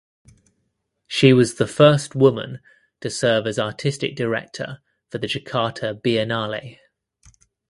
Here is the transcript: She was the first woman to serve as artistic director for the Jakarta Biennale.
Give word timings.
She 1.05 1.31
was 1.31 1.53
the 1.59 1.67
first 1.67 2.15
woman 2.15 2.59
to 3.01 3.09
serve 3.11 3.45
as 3.45 3.59
artistic 3.59 4.15
director 4.15 4.81
for 5.11 5.19
the 5.19 5.27
Jakarta 5.27 5.93
Biennale. 6.01 6.79